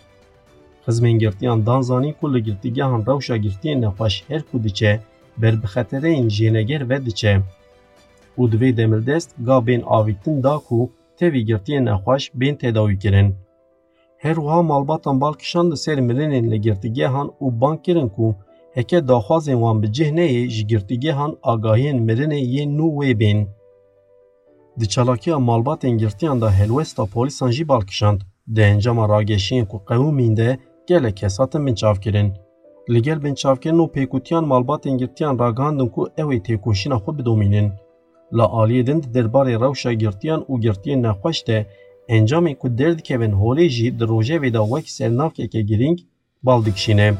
Xizmên 0.87 1.19
girtiyan 1.19 1.67
dan 1.67 1.81
zanîn 1.81 2.15
ku 2.21 2.35
li 2.35 2.43
girtîgehan 2.45 3.03
rewşa 3.07 3.37
girtiyên 3.37 3.81
nexweş 3.81 4.25
her 4.29 4.43
ku 4.43 4.65
diçe 4.65 5.01
ber 5.39 5.63
bi 5.63 5.67
xetereyên 5.67 6.27
jêneger 6.37 6.89
ve 6.89 7.07
diçe. 7.07 7.43
û 8.39 8.53
di 8.53 8.57
vê 8.57 8.77
demirdest 8.77 9.31
ga 9.47 9.67
bên 9.67 9.83
avîtin 9.87 10.43
da 10.43 10.59
ku 10.69 10.91
tevî 11.19 11.43
girtiyên 11.51 11.85
nexweş 11.91 12.23
bên 12.41 12.55
tedawî 12.57 12.99
kirin. 12.99 13.29
Her 14.19 14.35
wiha 14.35 14.63
malbatan 14.63 15.21
balkişan 15.21 15.73
di 15.73 15.77
ser 15.77 15.99
mirinên 15.99 16.51
li 16.51 16.61
girtîgehan 16.61 17.29
û 17.45 17.61
bank 17.61 17.85
kirin 17.85 18.09
ku 18.09 18.35
heke 18.77 18.99
daxwazên 18.99 19.59
wan 19.63 19.83
bi 19.83 19.93
cih 19.93 20.11
neyê 20.19 20.49
ji 20.49 20.67
girtîgehan 20.67 21.33
agahiyên 21.43 21.99
mirinê 22.07 22.41
yên 22.55 22.79
nû 22.79 22.87
wê 22.99 23.21
bên. 23.21 23.49
Di 24.81 24.89
çalakiya 24.89 25.39
malbatên 25.39 25.99
girtiyan 25.99 26.41
da 26.41 26.53
helwesta 26.59 27.05
polîsan 27.07 27.51
jî 27.51 27.69
balkişand. 27.69 28.21
Di 28.55 28.61
encama 28.61 29.09
rageşiyên 29.09 29.67
ku 29.67 29.77
qewimîn 29.89 30.37
de 30.37 30.59
gelek 30.87 31.17
kes 31.17 31.39
hatin 31.39 31.67
binçavkirin. 31.67 32.33
Li 32.91 33.03
gel 33.03 33.25
binçavkirin 33.25 33.79
û 33.79 33.87
pêkutiyan 33.95 34.45
malbatên 34.53 34.99
girtiyan 34.99 35.39
ragihandin 35.39 35.89
ku 35.89 36.09
ew 36.19 36.29
ê 36.37 36.39
têkoşîna 36.47 36.97
xwe 37.03 37.19
bidomînin. 37.19 37.73
لا 38.33 38.45
آلی 38.45 38.83
دند 38.83 39.13
در 39.13 39.27
بار 39.27 39.57
روشا 39.57 39.93
گرتیان 39.93 40.45
او 40.47 40.59
گرتی 40.59 40.97
نخوش 40.97 41.45
ده 41.47 41.67
انجامی 42.09 42.55
که 42.55 42.69
درد 42.69 43.03
که 43.03 43.19
ون 43.19 43.31
هولی 43.31 43.69
جی 43.69 43.91
در 43.91 44.07
روژه 44.07 44.39
ویدا 44.39 44.67
وک 44.67 44.89
سرنافکه 44.89 45.47
که 45.47 45.61
گیرینگ 45.61 46.05
بالدکشینه. 46.43 47.17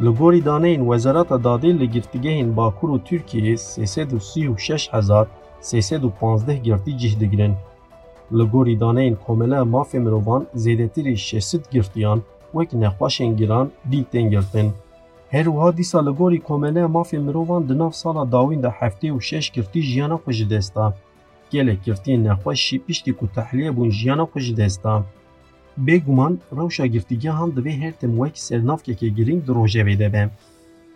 لگوری 0.00 0.40
دانه 0.40 0.68
این 0.68 0.80
وزارات 0.80 1.42
دادی 1.42 1.72
لگرتگه 1.72 2.30
این 2.30 2.54
باکور 2.54 2.90
و 2.90 2.98
ترکیه 2.98 3.56
سی 3.56 3.86
سی 3.86 4.04
دو 4.04 4.18
سی 4.18 4.46
و 4.46 4.56
شش 4.56 4.88
هزار 4.92 5.26
سی 5.60 5.80
سی 5.80 5.98
دو 5.98 6.08
پانزده 6.08 6.56
گرتی 6.56 6.92
جیه 6.92 7.14
دگرن. 7.14 7.56
لگوری 8.30 8.76
دانه 8.76 9.00
این 9.00 9.14
کامله 9.14 9.62
مافی 9.62 9.98
زیده 10.54 10.88
تیری 10.88 11.16
گرتیان 11.70 12.22
وک 12.54 12.74
نخوش 12.74 13.20
گرتن. 14.30 14.72
هێروها 15.34 15.68
دی 15.78 15.84
سال 15.92 16.06
گوری 16.18 16.38
کومنه 16.48 16.82
مافی 16.86 17.18
مرۆڤان 17.26 17.62
دناف 17.70 17.94
سالا 18.02 18.24
داوین 18.34 18.60
دا 18.60 18.70
هفته 18.80 19.12
و 19.12 19.20
شش 19.28 19.46
گرتی 19.56 19.80
ژیانە 19.90 20.16
خۆش 20.22 20.38
دەستا 20.52 20.86
گەلێک 21.52 21.80
گرتی 21.86 22.12
نەخۆشی 22.26 22.78
پشتی 22.84 23.12
و 23.22 23.26
تەحلیە 23.36 23.70
بوون 23.76 23.90
ژیانە 23.98 24.24
خۆش 24.30 24.46
دەستا 24.60 24.94
بێگومان 25.86 26.34
ڕەوشە 26.56 26.84
گرتیگە 26.94 27.32
هەم 27.38 27.50
دەبێ 27.56 27.72
که 28.00 28.06
وەک 28.20 28.34
سەرنافکێکی 28.46 29.14
گرنگ 29.18 29.40
درۆژەوێ 29.48 29.94
دەبێ 30.02 30.24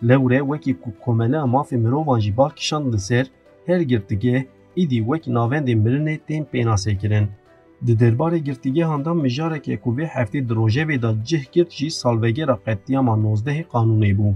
لەورێ 0.07 0.39
وەکی 0.49 0.73
کو 0.81 0.89
کومنه 1.03 1.39
مافی 1.53 1.77
مرۆڤان 1.83 2.19
جی 2.23 2.31
هر 2.39 2.83
دەسەر 2.93 3.25
هەر 3.67 3.81
گرتگێ 3.91 4.37
ئیدی 4.77 4.99
ناوند 5.35 5.67
مرنه 5.83 6.15
مرنێ 6.27 6.43
پیناسه 6.51 6.91
گرین. 7.01 7.25
د 7.85 7.89
دربار 8.01 8.33
ګرتګي 8.47 8.83
هاندام 8.91 9.17
مجاره 9.25 9.57
کې 9.65 9.81
کوې 9.83 10.05
هفته 10.15 10.39
دروژه 10.51 10.83
وې 10.87 10.97
د 11.05 11.07
جه 11.27 11.41
کې 11.53 11.63
چې 11.75 11.85
سالوګي 11.99 12.43
را 12.49 12.55
قطیا 12.65 12.99
ما 13.07 13.15
19 13.23 13.71
قانوني 13.73 14.13
بو 14.19 14.29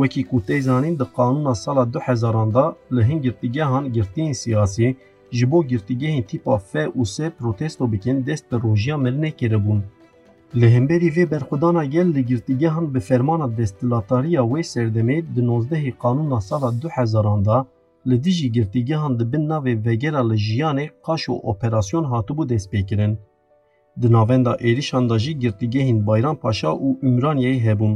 وکی 0.00 0.22
کوته 0.30 0.56
ځانین 0.68 0.94
د 0.98 1.04
قانون 1.18 1.46
سال 1.62 1.78
2000 1.96 2.54
دا 2.56 2.66
له 2.94 3.02
هین 3.08 3.18
هان 3.72 3.84
ګرتین 3.96 4.30
سیاسي 4.42 4.88
جبو 5.38 5.58
ګرتګي 5.70 6.08
هین 6.14 6.24
ټیپ 6.28 6.44
اف 6.54 6.64
ف 6.70 6.72
او 6.96 7.02
س 7.14 7.16
پروټست 7.38 7.76
او 7.80 7.86
بکین 7.92 8.16
د 8.28 8.30
دروژه 8.52 8.94
ملنه 9.04 9.30
کېره 9.38 9.58
بو 9.64 9.74
له 10.60 10.66
هم 10.74 10.84
بری 10.90 11.10
د 12.16 12.18
ګرتګي 12.30 12.68
هان 12.74 12.84
به 12.94 13.00
فرمان 13.08 13.40
د 13.56 13.58
استلاتاریا 13.68 14.42
وې 14.50 14.62
سردمه 14.72 15.16
د 15.34 15.36
19 15.52 16.00
قانون 16.02 16.30
سال 16.48 16.62
2000 16.86 17.46
دا 17.48 17.58
li 18.08 18.24
dijî 18.24 18.48
girtîgehan 18.56 19.12
dibin 19.20 19.44
navê 19.52 19.74
vegera 19.86 20.22
li 20.30 20.36
jiyanê 20.46 20.86
qaş 21.06 21.22
û 21.32 21.34
operasyon 21.50 22.04
hatibû 22.12 22.44
destpêkirin. 22.52 23.14
Di 24.00 24.12
navenda 24.12 24.52
êrişan 24.68 25.04
da 25.10 25.18
jî 25.18 25.32
girtîgehên 25.42 26.06
Bayrampaşa 26.06 26.70
û 26.86 26.88
Ümraniyeyê 27.08 27.60
hebûn. 27.66 27.94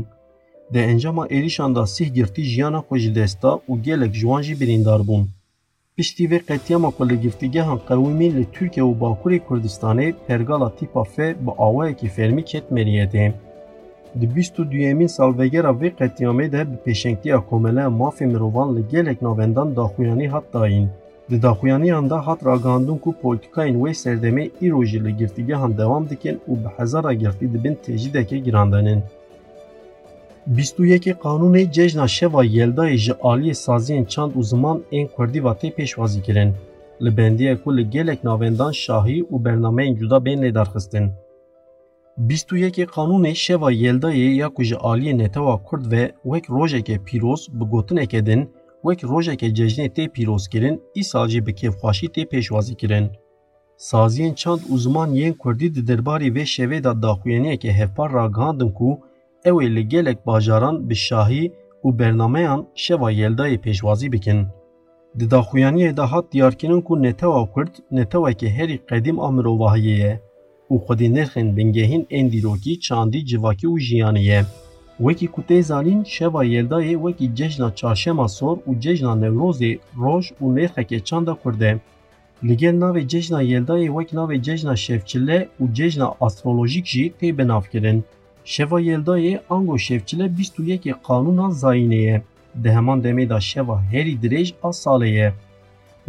Di 0.73 0.79
encama 0.79 1.25
êrişan 1.27 1.75
da 1.75 1.87
sih 1.87 2.15
girtî 2.15 2.43
jiyana 2.43 2.81
xwe 2.87 2.99
ji 2.99 3.15
dest 3.15 3.43
da 3.43 3.53
û 3.71 3.83
gelek 3.83 4.13
ji 4.15 4.21
wan 4.21 4.43
jî 4.43 4.55
birîndar 4.61 5.01
bûn. 5.09 5.25
Piştî 5.97 6.25
vê 6.31 6.39
qetiyama 6.49 6.91
ku 6.91 7.09
li 7.09 7.21
girtîgehan 7.25 7.79
qewîmî 7.89 8.29
li 8.37 8.45
Tirkiye 8.55 8.87
û 8.91 8.93
Bakurê 9.01 9.39
Kurdistanê 9.47 10.15
pergala 10.27 10.77
tîpa 10.77 11.05
F 11.05 11.17
bi 11.45 11.51
awayekî 11.67 12.09
fermî 12.09 12.45
ket 12.45 12.67
meriyetê. 12.77 13.27
Di 14.21 14.27
bîst 14.37 14.55
û 14.61 14.71
duyemîn 14.71 15.07
salvegera 15.17 15.73
vê 15.81 15.91
qetiyamê 16.01 16.53
de 16.53 16.61
bi 16.71 16.77
pêşengtiya 16.87 17.39
komeleya 17.49 17.91
mafê 18.01 18.27
mirovan 18.33 18.77
li 18.77 18.83
gelek 18.93 19.23
navendan 19.23 19.77
daxuyanî 19.77 20.29
hat 20.29 20.45
dayîn. 20.55 20.89
Di 21.31 21.43
daxuyaniyan 21.43 22.11
da 22.11 22.27
hat 22.27 22.41
ragandin 22.47 22.99
ku 23.05 23.11
polîtikayên 23.23 23.77
wê 23.83 23.93
serdemê 24.03 24.45
îro 24.67 24.85
jî 24.85 25.05
li 25.05 25.17
girtîgehan 25.17 25.79
devam 25.79 26.05
dikin 26.11 26.37
û 26.51 26.53
bi 26.63 26.69
hezara 26.77 27.13
girtî 27.13 27.47
dibin 27.53 27.77
têjidekê 27.85 28.37
girandanên. 28.47 29.03
21 30.47 31.13
قانون 31.25 31.71
جشن 31.77 32.07
شوا 32.07 32.45
یلدا 32.45 32.97
ژ 32.97 33.11
عالی 33.11 33.55
سازین 33.55 34.05
چند 34.05 34.37
و 34.37 34.43
زمان 34.43 34.79
این 34.91 35.09
کردی 35.19 35.41
و 35.41 35.55
تی 35.55 35.71
پیشوازی 35.71 36.21
کرن 36.21 36.51
لبندیه 37.01 37.55
کل 37.65 37.83
گلک 37.83 38.19
ناوندان 38.25 38.73
شاهی 38.73 39.21
و 39.33 39.39
برنامه 39.39 39.95
جدا 39.95 40.19
بین 40.19 40.51
درخستن. 40.51 41.07
21 42.19 42.81
قانون 42.81 43.33
شوا 43.33 43.73
یلدای 43.73 44.19
یا 44.19 44.49
کوج 44.49 44.75
آلی 44.75 45.13
نتوا 45.13 45.61
کرد 45.71 45.93
و 45.93 45.97
وک 46.29 46.45
روژه 46.45 46.83
که 46.83 46.99
پیروز 46.99 47.49
بگوتن 47.61 47.99
اکدن 47.99 48.49
وک 48.85 49.01
روژه 49.01 49.37
که 49.37 49.51
ججنه 49.51 49.89
تی 49.89 50.09
پیروز 50.09 50.49
کرن 50.49 50.79
ای 50.95 51.03
ساجی 51.03 51.41
به 51.41 51.53
کفخاشی 51.53 52.09
تی 52.09 52.25
پیشوازی 52.25 52.75
کرن. 52.75 53.11
سازین 53.77 54.35
چند 54.35 54.59
uzman 54.59 55.09
یین 55.15 55.35
کردی 55.45 55.69
دی 55.69 55.83
درباری 55.83 56.31
و 56.31 56.45
شوی 56.45 56.81
دا 56.81 56.93
داخوینی 56.93 57.57
که 57.57 57.73
هفپار 57.73 58.11
را 58.11 58.29
گاندن 58.29 58.69
کو 58.69 58.97
اوی 59.47 59.69
لگلک 59.69 60.19
باجاران 60.25 60.89
به 60.89 60.95
شاهی 60.95 61.53
و 61.85 61.93
برنامه 61.93 62.41
ان 62.41 62.67
شوا 62.75 63.13
یلدای 63.13 63.57
پیشوازی 63.57 64.09
بکن. 64.09 64.53
Di 65.19 65.31
daxuyaniye 65.31 65.97
de 65.97 66.03
hat 66.03 66.33
diyarkinin 66.33 66.81
ku 66.81 67.03
netewa 67.03 67.51
kurd, 67.53 67.73
netewa 67.91 68.33
ki 68.33 68.49
herî 68.51 68.87
qedim 68.87 69.21
a 69.21 69.31
mirovahiye 69.31 69.97
ye 69.99 70.26
û 70.73 70.75
xwedî 70.85 71.09
nirxên 71.17 71.49
bingehîn 71.57 72.03
ên 72.19 72.27
dîrokî, 72.33 72.75
çandî, 72.87 73.21
civakî 73.31 73.67
û 73.75 73.77
jiyanî 73.87 74.23
ye. 74.31 74.41
Wekî 75.05 75.29
ku 75.35 75.41
tê 75.49 75.59
zanîn 75.71 76.01
şeva 76.15 76.43
yeldayê 76.55 76.95
wekî 77.05 77.27
cejna 77.39 77.69
çarşema 77.79 78.29
sor 78.29 78.57
û 78.69 78.71
cejna 78.85 79.13
Newrozê 79.23 79.73
roj 80.03 80.25
û 80.43 80.45
nêrxeke 80.57 80.99
çanda 81.09 81.35
Kurd 81.43 81.61
e. 81.61 81.73
Li 82.47 82.57
gel 82.57 82.75
navê 82.83 83.09
cejna 83.09 83.41
yeldayê 83.43 83.89
wek 83.97 84.11
navê 84.19 84.43
cejna 84.43 84.77
şevçile 84.77 85.49
û 85.63 85.65
cejna 85.79 86.15
astrolojîk 86.21 86.87
jî 86.87 87.13
tê 87.21 87.39
binavkirin. 87.39 88.05
Şeva 88.45 88.81
yeldayê 88.81 89.41
ango 89.51 89.79
şevçile 89.79 90.23
21 90.23 90.93
qanûna 91.07 91.49
zayînê 91.63 92.01
ye. 92.09 92.23
Di 92.63 92.71
heman 92.71 93.01
demê 93.01 93.29
da 93.29 93.41
şeva 93.41 93.83
herî 93.83 94.15
dirêj 94.23 94.53
a 94.63 94.69
salê 94.69 95.09
ye 95.09 95.33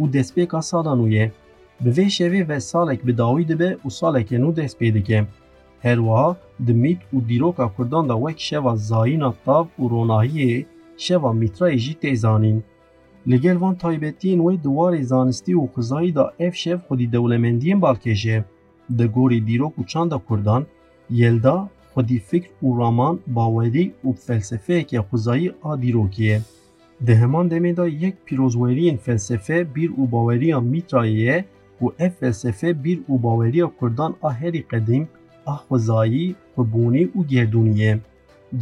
û 0.00 0.12
destpêka 0.12 0.62
sala 0.62 0.92
nû 1.00 1.08
ye. 1.14 1.32
به 1.80 1.90
وی 1.90 2.10
شوی 2.10 2.42
و 2.42 2.60
سالک 2.60 3.02
به 3.02 3.12
داوید 3.12 3.58
به 3.58 3.78
او 3.82 3.90
سالک 3.90 4.32
نو 4.32 4.52
دست 4.52 4.78
پیده 4.78 5.00
که 5.02 5.26
هر 5.84 6.00
وحا 6.00 6.36
دمیت 6.66 6.98
و 7.14 7.20
دیروکا 7.20 7.72
کردان 7.78 8.06
دا 8.06 8.18
وک 8.20 8.40
شوا 8.40 8.76
زاین 8.76 9.22
اطاب 9.22 9.80
و 9.80 9.88
روناهی 9.88 10.66
شوا 10.96 11.32
میترای 11.32 11.76
جی 11.76 11.94
تیزانین 11.94 12.62
لگل 13.26 13.56
وان 13.56 13.76
تایبتین 13.76 14.40
وی 14.40 14.56
دوار 14.56 15.02
زانستی 15.02 15.54
و 15.54 15.68
قضایی 15.76 16.12
دا 16.12 16.32
اف 16.40 16.54
شو 16.54 16.78
خودی 16.78 17.06
دولمندین 17.06 17.80
بالکشه 17.80 18.44
دا 18.98 19.06
گوری 19.06 19.40
دیروک 19.40 19.78
و 19.78 19.84
چاند 19.84 20.12
کردان 20.30 20.66
یلدا 21.10 21.68
خودی 21.94 22.18
فکر 22.18 22.64
و 22.64 22.78
رامان 22.78 23.18
باویدی 23.26 23.92
و 24.04 24.12
فلسفه 24.12 24.82
که 24.82 25.04
قضایی 25.12 25.52
آدیروکیه. 25.60 26.40
دهمان 27.06 27.06
ده 27.06 27.16
همان 27.16 27.48
دمیده 27.48 27.90
یک 27.90 28.14
پیروزویری 28.24 28.84
این 28.84 28.96
فلسفه 28.96 29.64
بیر 29.64 29.92
و 30.00 30.06
باوریان 30.06 30.64
میتراییه 30.64 31.44
û 31.82 31.86
felsefe 32.18 32.70
bîr 32.84 32.98
û 33.10 33.22
baweriya 33.22 33.68
Kurdan 33.78 34.12
a 34.22 34.30
herî 34.40 34.62
qedîm, 34.70 35.04
a 35.52 35.54
xwizayî, 35.64 36.26
xwebûnî 36.54 37.04
û 37.16 37.18
gerdûnî 37.32 37.74
ye. 37.82 37.92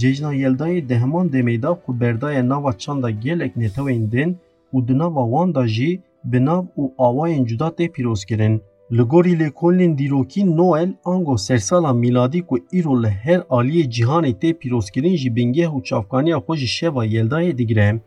Cejna 0.00 0.34
Yeldayê 0.34 0.88
di 0.88 0.94
heman 1.02 1.26
demê 1.34 1.62
da 1.62 1.74
ku 1.74 2.00
berdaya 2.00 2.48
nava 2.48 2.72
çanda 2.72 3.10
gelek 3.10 3.56
netewên 3.56 4.12
din 4.12 4.30
û 4.74 4.88
di 4.88 4.98
nava 4.98 5.24
wan 5.32 5.54
da 5.54 5.66
jî 5.66 6.00
bi 6.24 6.44
nav 6.44 6.64
û 6.80 6.82
awayên 7.06 7.44
cuda 7.48 7.68
tê 7.78 7.86
pîrozkirin. 7.94 8.54
Li 8.96 9.02
gorî 9.12 9.34
lêkolên 9.42 9.98
dîrokî 9.98 10.56
Noel 10.56 10.90
ango 11.04 11.36
sersala 11.36 11.92
mîladî 11.92 12.40
ku 12.48 12.56
îro 12.78 13.02
li 13.02 13.10
her 13.24 13.40
aliyê 13.58 13.84
cîhanê 13.94 14.32
tê 14.42 14.50
pîrozkirin 14.60 15.16
jî 15.16 15.36
bingeh 15.36 15.70
û 15.76 16.56
şeva 16.76 17.06
Yeldayê 17.06 17.58
digire. 17.58 18.00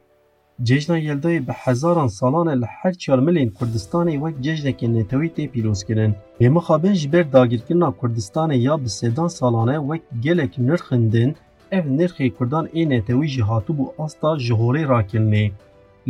جێژنا 0.68 0.98
یلدای 1.10 1.44
بە 1.48 1.54
حەزاران 1.64 2.10
ساڵانە 2.20 2.54
لە 2.62 2.68
هەر 2.80 2.94
چار 3.04 3.20
ملین 3.28 3.50
کوردستانی 3.58 4.20
وەک 4.24 4.36
جێژنێکی 4.46 4.92
نێتەوەی 4.96 5.34
تێ 5.36 5.46
پیرۆزکردن 5.52 6.12
بێمەخابن 6.40 6.94
ji 7.00 7.08
ber 7.14 7.26
dagirkirina 7.34 7.90
Kurdistanê 8.00 8.58
ya 8.68 8.76
bi 8.84 8.90
sêdan 9.00 9.30
salane 9.40 9.78
wek 9.90 10.04
gelek 10.26 10.54
nirxindin 10.68 11.32
ev 11.78 11.86
nirxê 11.98 12.28
Kurdan 12.38 12.66
ê 12.80 12.82
netewî 12.94 13.28
jî 13.34 13.42
hatibû 13.50 13.86
asta 14.06 14.32
ji 14.46 14.54
horê 14.62 14.84
rakirinê. 14.94 15.46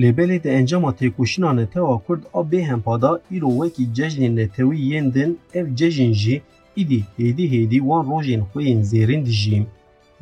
Lêbelê 0.02 0.38
de 0.43 0.50
encama 0.60 0.91
têkoşîna 1.00 1.52
netewa 1.60 1.97
Kurd 2.06 2.23
a 2.39 2.41
bêhempada 2.52 3.12
îro 3.36 3.50
wekî 3.60 3.86
cejnên 3.97 4.34
netewî 4.39 4.78
yên 4.89 5.08
din 5.15 5.32
ev 5.60 5.65
cejin 5.80 6.13
jî 6.21 6.36
îdî 6.82 7.00
hêdî 7.17 7.45
hêdî 7.54 7.80
wan 7.88 8.04
rojên 8.12 8.41
xuyên 8.52 8.80
zêrin 8.91 9.21
dijîm. 9.26 9.65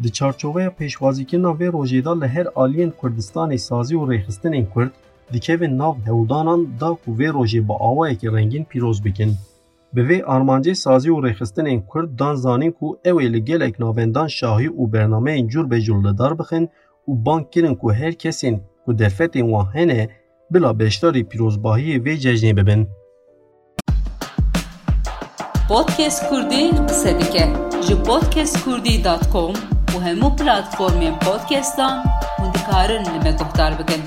در 0.03 0.09
چارچوبه 0.09 0.69
پیشوازی 0.69 1.25
که 1.25 1.37
نوی 1.37 1.65
روژیدا 1.65 2.13
لحر 2.13 2.47
آلی 2.55 2.81
این 2.81 2.93
کردستان 3.03 3.57
سازی 3.57 3.95
و 3.95 4.05
ریخستن 4.05 4.53
این 4.53 4.67
کرد 4.75 4.91
دی 5.31 5.39
که 5.39 5.55
وی 5.55 5.67
نو 5.67 5.95
هودانان 6.07 6.67
دا 6.79 6.97
که 7.05 7.11
وی 7.11 7.27
روژی 7.27 7.61
با 7.61 7.75
آوائی 7.75 8.15
که 8.15 8.29
رنگین 8.29 8.63
پیروز 8.63 9.01
بکن. 9.01 9.37
به 9.93 10.03
وی 10.03 10.21
آرمانجی 10.21 10.73
سازی 10.73 11.09
و 11.09 11.21
رخستن 11.21 11.65
این 11.65 11.83
کرد 11.93 12.15
دان 12.15 12.35
زانین 12.35 12.71
که 12.71 13.11
اوی 13.11 13.27
لگیل 13.29 13.61
اکنابندان 13.61 14.27
شاهی 14.27 14.67
و 14.67 14.85
برنامه 14.85 15.31
این 15.31 15.47
جور 15.47 15.65
به 15.65 15.81
جلده 15.81 16.13
دار 16.13 16.33
بخن 16.33 16.63
و 17.07 17.15
بان 17.15 17.43
کرن 17.43 17.75
که 17.75 17.87
هر 17.87 18.11
کسین 18.11 18.61
که 18.85 18.93
دفت 18.93 19.35
این 19.35 19.51
واهنه 19.51 20.09
بلا 20.51 20.73
بشتاری 20.73 21.23
پیروز 21.23 21.61
باهی 21.61 21.97
وی 21.97 22.17
ججنی 22.17 22.53
ببن. 22.53 22.87
پودکست 25.67 26.23
کردی 26.31 26.71
قصدی 26.71 27.25
که 27.33 27.47
جو 27.89 27.95
پودکست 27.95 28.65
کردی 28.65 29.01
دات 29.01 29.29
کم 29.33 29.76
û 29.97 29.99
hemû 30.07 30.29
platformên 30.39 31.15
podcastan 31.25 31.95
hûn 32.39 32.49
dikarin 32.53 33.03
li 33.13 33.19
bikin. 33.79 34.01